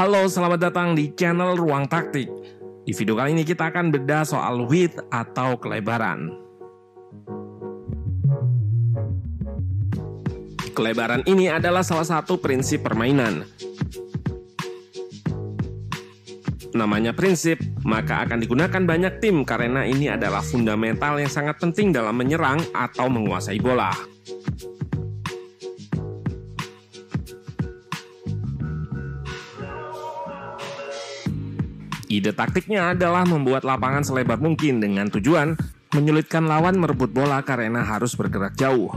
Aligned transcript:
Halo, 0.00 0.24
selamat 0.24 0.72
datang 0.72 0.96
di 0.96 1.12
channel 1.12 1.60
Ruang 1.60 1.84
Taktik. 1.84 2.24
Di 2.88 2.92
video 2.96 3.20
kali 3.20 3.36
ini 3.36 3.44
kita 3.44 3.68
akan 3.68 3.92
bedah 3.92 4.24
soal 4.24 4.64
width 4.64 4.96
atau 5.12 5.60
kelebaran. 5.60 6.32
Kelebaran 10.72 11.20
ini 11.28 11.52
adalah 11.52 11.84
salah 11.84 12.08
satu 12.08 12.40
prinsip 12.40 12.80
permainan. 12.80 13.44
Namanya 16.72 17.12
prinsip, 17.12 17.60
maka 17.84 18.24
akan 18.24 18.40
digunakan 18.40 18.80
banyak 18.80 19.20
tim 19.20 19.44
karena 19.44 19.84
ini 19.84 20.08
adalah 20.08 20.40
fundamental 20.40 21.20
yang 21.20 21.28
sangat 21.28 21.60
penting 21.60 21.92
dalam 21.92 22.16
menyerang 22.16 22.64
atau 22.72 23.04
menguasai 23.12 23.60
bola. 23.60 23.92
Ide 32.10 32.34
taktiknya 32.34 32.90
adalah 32.90 33.22
membuat 33.22 33.62
lapangan 33.62 34.02
selebar 34.02 34.42
mungkin 34.42 34.82
dengan 34.82 35.06
tujuan 35.14 35.54
menyulitkan 35.94 36.42
lawan 36.42 36.74
merebut 36.74 37.14
bola 37.14 37.38
karena 37.46 37.86
harus 37.86 38.18
bergerak 38.18 38.58
jauh. 38.58 38.90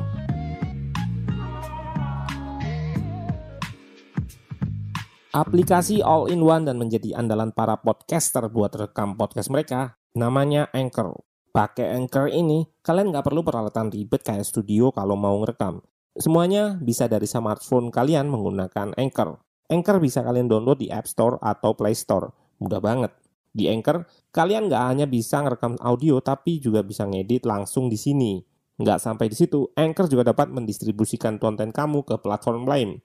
Aplikasi 5.29 6.01
all-in-one 6.01 6.65
dan 6.65 6.81
menjadi 6.81 7.13
andalan 7.13 7.53
para 7.53 7.77
podcaster 7.77 8.49
buat 8.49 8.73
rekam 8.73 9.13
podcast 9.13 9.53
mereka 9.53 9.93
namanya 10.17 10.73
Anchor. 10.73 11.13
Pakai 11.53 11.93
Anchor 11.93 12.33
ini, 12.33 12.65
kalian 12.81 13.13
nggak 13.13 13.29
perlu 13.29 13.45
peralatan 13.45 13.93
ribet 13.93 14.25
kayak 14.25 14.41
studio 14.41 14.89
kalau 14.89 15.13
mau 15.13 15.37
ngerekam. 15.37 15.85
Semuanya 16.17 16.81
bisa 16.81 17.05
dari 17.05 17.29
smartphone 17.29 17.93
kalian 17.93 18.25
menggunakan 18.25 18.97
Anchor. 18.97 19.37
Anchor 19.69 20.01
bisa 20.01 20.25
kalian 20.25 20.49
download 20.49 20.81
di 20.81 20.89
App 20.89 21.05
Store 21.05 21.37
atau 21.45 21.77
Play 21.77 21.93
Store 21.93 22.42
Mudah 22.63 22.79
banget. 22.79 23.11
Di 23.51 23.67
Anchor, 23.67 24.07
kalian 24.31 24.71
nggak 24.71 24.83
hanya 24.87 25.05
bisa 25.05 25.43
ngerekam 25.43 25.75
audio, 25.83 26.23
tapi 26.23 26.63
juga 26.63 26.79
bisa 26.81 27.03
ngedit 27.03 27.43
langsung 27.43 27.91
di 27.91 27.99
sini. 27.99 28.39
Nggak 28.79 29.03
sampai 29.03 29.29
di 29.29 29.35
situ, 29.37 29.69
Anchor 29.75 30.07
juga 30.09 30.33
dapat 30.33 30.49
mendistribusikan 30.49 31.37
konten 31.37 31.75
kamu 31.75 32.01
ke 32.07 32.15
platform 32.17 32.65
lain. 32.65 33.03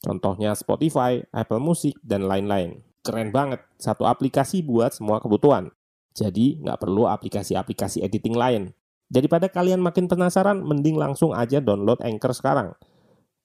Contohnya 0.00 0.56
Spotify, 0.56 1.20
Apple 1.30 1.60
Music, 1.60 1.94
dan 2.00 2.24
lain-lain. 2.24 2.80
Keren 3.04 3.30
banget, 3.30 3.60
satu 3.76 4.08
aplikasi 4.08 4.64
buat 4.64 4.96
semua 4.96 5.20
kebutuhan. 5.20 5.70
Jadi, 6.16 6.58
nggak 6.64 6.80
perlu 6.80 7.06
aplikasi-aplikasi 7.06 8.02
editing 8.02 8.34
lain. 8.34 8.74
Daripada 9.06 9.46
kalian 9.46 9.78
makin 9.78 10.10
penasaran, 10.10 10.64
mending 10.66 10.98
langsung 10.98 11.30
aja 11.30 11.62
download 11.62 12.02
Anchor 12.02 12.34
sekarang. 12.34 12.74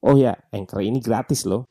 Oh 0.02 0.18
ya, 0.18 0.34
Anchor 0.50 0.82
ini 0.82 0.98
gratis 0.98 1.46
loh. 1.46 1.70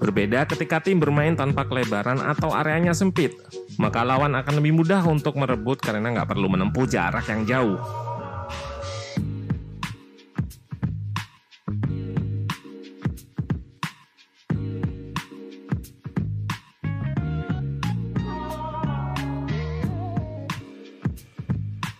Berbeda 0.00 0.48
ketika 0.48 0.80
tim 0.80 0.96
bermain 0.96 1.36
tanpa 1.36 1.68
kelebaran 1.68 2.24
atau 2.24 2.56
areanya 2.56 2.96
sempit, 2.96 3.36
maka 3.76 4.00
lawan 4.00 4.32
akan 4.32 4.56
lebih 4.56 4.80
mudah 4.80 5.04
untuk 5.04 5.36
merebut 5.36 5.76
karena 5.76 6.08
nggak 6.16 6.32
perlu 6.32 6.48
menempuh 6.48 6.88
jarak 6.88 7.28
yang 7.28 7.44
jauh. 7.44 7.76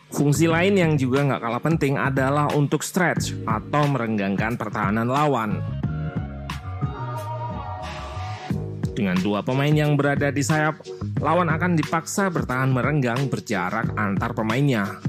Fungsi 0.08 0.48
lain 0.48 0.76
yang 0.76 0.92
juga 0.96 1.24
nggak 1.24 1.40
kalah 1.40 1.62
penting 1.64 2.00
adalah 2.00 2.48
untuk 2.56 2.80
stretch 2.80 3.44
atau 3.44 3.88
merenggangkan 3.88 4.56
pertahanan 4.56 5.08
lawan. 5.08 5.79
Dengan 9.00 9.16
dua 9.16 9.40
pemain 9.40 9.72
yang 9.72 9.96
berada 9.96 10.28
di 10.28 10.44
sayap, 10.44 10.84
lawan 11.24 11.48
akan 11.48 11.72
dipaksa 11.72 12.28
bertahan 12.28 12.68
merenggang 12.68 13.32
berjarak 13.32 13.96
antar 13.96 14.36
pemainnya. 14.36 15.00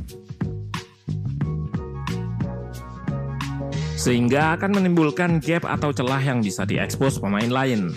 Sehingga 4.00 4.56
akan 4.56 4.79
menimbulkan 4.79 5.44
gap 5.44 5.68
atau 5.68 5.91
celah 5.91 6.24
yang 6.24 6.40
bisa 6.40 6.63
diekspos 6.63 7.19
pemain 7.19 7.52
lain. 7.52 7.91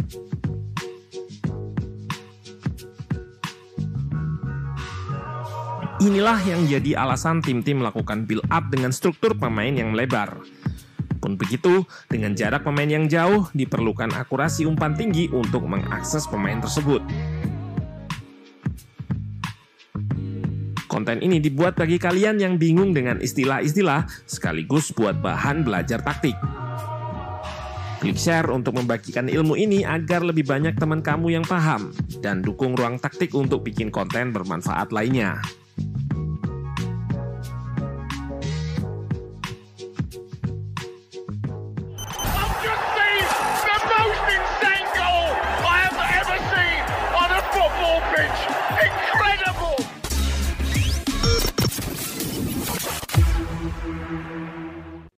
Inilah 6.02 6.42
yang 6.42 6.66
jadi 6.66 7.06
alasan 7.06 7.38
tim-tim 7.38 7.78
melakukan 7.78 8.26
build 8.26 8.42
up 8.50 8.66
dengan 8.66 8.90
struktur 8.90 9.38
pemain 9.38 9.70
yang 9.70 9.94
melebar 9.94 10.42
pun 11.24 11.40
begitu, 11.40 11.88
dengan 12.12 12.36
jarak 12.36 12.68
pemain 12.68 12.84
yang 12.84 13.08
jauh, 13.08 13.48
diperlukan 13.56 14.12
akurasi 14.12 14.68
umpan 14.68 14.92
tinggi 14.92 15.32
untuk 15.32 15.64
mengakses 15.64 16.28
pemain 16.28 16.60
tersebut. 16.60 17.00
Konten 20.84 21.24
ini 21.24 21.40
dibuat 21.40 21.80
bagi 21.80 21.96
kalian 21.96 22.38
yang 22.38 22.54
bingung 22.60 22.92
dengan 22.92 23.18
istilah-istilah 23.18 24.04
sekaligus 24.28 24.92
buat 24.92 25.18
bahan 25.18 25.64
belajar 25.64 26.04
taktik. 26.04 26.36
Klik 28.04 28.20
share 28.20 28.52
untuk 28.52 28.76
membagikan 28.76 29.26
ilmu 29.32 29.56
ini 29.56 29.80
agar 29.80 30.20
lebih 30.20 30.44
banyak 30.44 30.76
teman 30.76 31.00
kamu 31.00 31.40
yang 31.40 31.46
paham 31.48 31.88
dan 32.20 32.44
dukung 32.44 32.76
ruang 32.76 33.00
taktik 33.00 33.32
untuk 33.32 33.64
bikin 33.64 33.88
konten 33.88 34.28
bermanfaat 34.28 34.92
lainnya. 34.92 35.40